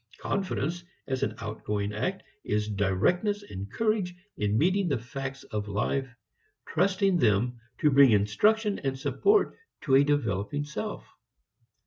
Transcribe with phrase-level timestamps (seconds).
[0.19, 6.09] Confidence as an outgoing act is directness and courage in meeting the facts of life,
[6.67, 11.05] trusting them to bring instruction and support to a developing self.